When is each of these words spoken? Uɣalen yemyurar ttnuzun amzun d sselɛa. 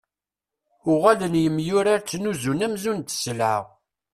Uɣalen 0.91 1.33
yemyurar 1.43 1.99
ttnuzun 2.01 2.65
amzun 2.65 2.99
d 3.05 3.07
sselɛa. 3.13 3.59